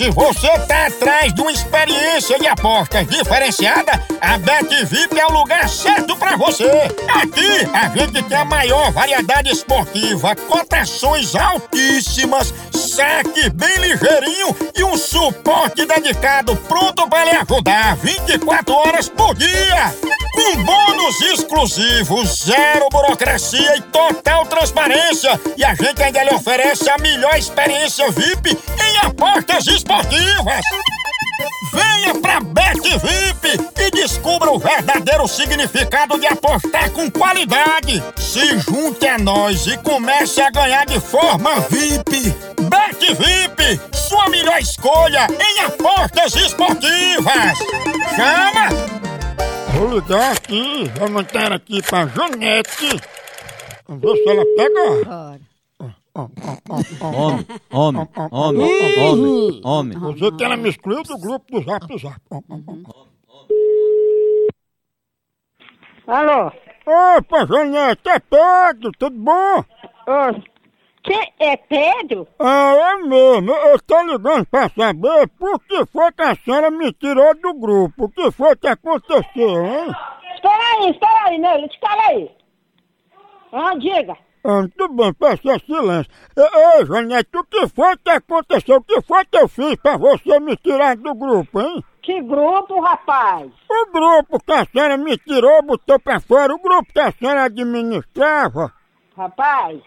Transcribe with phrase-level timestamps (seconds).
[0.00, 5.68] Se você tá atrás de uma experiência de apostas diferenciada, a BetVip é o lugar
[5.68, 6.64] certo pra você.
[7.06, 14.96] Aqui a gente tem a maior variedade esportiva, cotações altíssimas, saque bem ligeirinho e um
[14.96, 19.94] suporte dedicado pronto para lhe ajudar 24 horas por dia.
[20.40, 25.38] Com bônus exclusivos, zero burocracia e total transparência.
[25.54, 30.64] E a gente ainda lhe oferece a melhor experiência VIP em apostas esportivas.
[31.74, 38.02] Venha pra Bet VIP e descubra o verdadeiro significado de apostar com qualidade.
[38.16, 42.34] Se junte a nós e comece a ganhar de forma VIP.
[42.62, 47.58] Bet VIP, sua melhor escolha em apostas esportivas.
[48.16, 48.89] Chama!
[49.80, 53.00] Vou ligar aqui, vou mandar aqui pra Janete.
[53.88, 54.84] Vamos ver se ela pega.
[55.06, 55.40] Bora.
[57.14, 59.98] Homem, homem, homem, homem, homem.
[59.98, 62.20] Você que ela me excluiu do grupo do Zap Zap.
[66.06, 66.52] Alô?
[67.16, 69.64] Opa, Janete, é Pedro, tudo bom?
[70.06, 70.42] Ô,
[71.02, 72.28] Quem é Pedro?
[72.38, 73.52] Ah, é mesmo.
[73.52, 78.04] Eu tô ligando pra saber por que foi que a senhora me tirou do grupo.
[78.04, 79.86] O que foi que aconteceu, hein?
[80.34, 82.30] Espera aí, espera aí, meu, espera aí.
[83.52, 84.16] Ah, diga.
[84.42, 86.10] Ah, tudo bem, peça silêncio.
[86.36, 88.76] Ei, ei, Janete, o que foi que aconteceu?
[88.76, 91.84] O que foi que eu fiz pra você me tirar do grupo, hein?
[92.02, 93.50] Que grupo, rapaz?
[93.70, 97.44] O grupo que a senhora me tirou, botou pra fora, o grupo que a senhora
[97.44, 98.72] administrava.
[99.16, 99.80] Rapaz,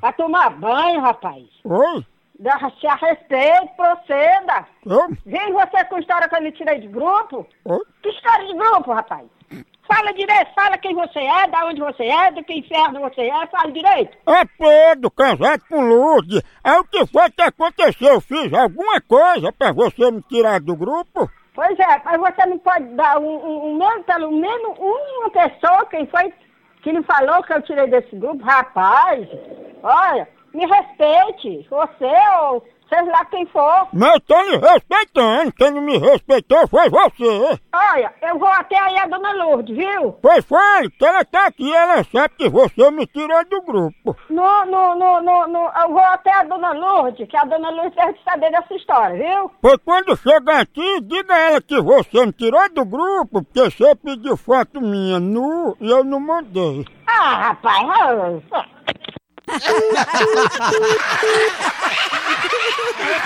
[0.00, 1.44] vai tomar banho, rapaz.
[1.64, 2.04] Oi?
[2.44, 4.66] A respeito, proceda.
[4.86, 5.08] Eu?
[5.26, 7.44] Vem você com história que eu lhe tirei de grupo.
[7.64, 7.80] Oi?
[8.02, 9.26] Que história de grupo, rapaz?
[9.88, 13.46] Fala direito, fala quem você é, da onde você é, de que inferno você é,
[13.46, 14.16] fala direito.
[14.26, 16.42] É Pedro, casado com Lourdes.
[16.62, 18.14] Aí o que foi que aconteceu?
[18.14, 21.28] Eu fiz alguma coisa pra você me tirar do grupo?
[21.54, 25.86] Pois é, mas você não pode dar um, um, um menos, pelo menos uma pessoa,
[25.86, 26.32] quem foi
[26.82, 28.44] que lhe falou que eu tirei desse grupo?
[28.44, 29.26] Rapaz,
[29.82, 33.88] olha, me respeite, você ou seja lá quem for.
[33.92, 37.60] Mas eu tô lhe respeitando, quem não me respeitou foi você.
[37.74, 40.12] Olha, eu vou até aí a dona Lourdes, viu?
[40.22, 44.16] Pois fale, que ela tá aqui, ela sabe que você me tirou do grupo.
[44.30, 47.94] No, no, no, no, no, eu vou até a dona Lourdes, que a dona Lourdes
[47.94, 49.50] deve saber dessa história, viu?
[49.60, 53.94] Pois quando chegar aqui, diga a ela que você me tirou do grupo, porque você
[53.96, 56.84] pediu foto minha nu e eu não mandei.
[57.06, 57.88] Ah, rapaz,
[58.52, 58.77] É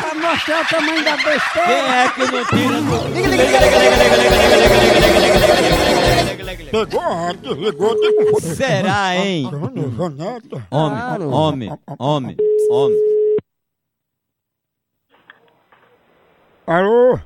[0.00, 1.66] pra mostrar o tamanho da besteira.
[1.66, 2.92] Quem é que não tira do...
[6.70, 8.40] Pegou, ah, desligou, digo...
[8.40, 9.46] Será, hein?
[9.46, 10.66] Antônio, Janeta.
[10.70, 12.36] Homem, homem, homem,
[12.70, 12.98] homem.
[16.66, 17.18] Alô?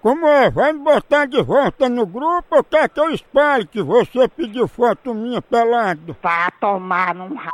[0.00, 0.48] Como é?
[0.50, 4.66] Vai me botar de volta no grupo ou quer que eu espalhe que você pediu
[4.66, 6.16] foto minha pelado?
[6.22, 7.50] Vá tomar num ra...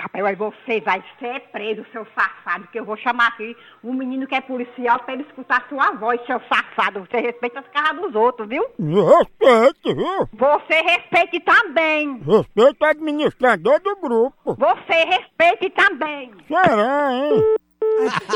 [0.00, 4.26] Rapaz, aí você vai ser preso, seu safado, que eu vou chamar aqui um menino
[4.26, 7.00] que é policial pra ele escutar sua voz, seu safado.
[7.00, 8.64] Você respeita as caras dos outros, viu?
[8.78, 10.28] Me respeite, viu?
[10.32, 12.18] Você respeite também.
[12.18, 14.56] Respeito o administrador do grupo.
[14.56, 16.32] Você respeite também.
[16.48, 17.56] Será, hein?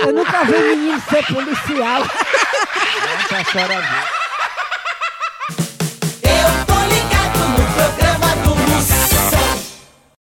[0.03, 2.03] Eu nunca vi um menino ser policial.
[3.33, 4.24] Essa senhora viu.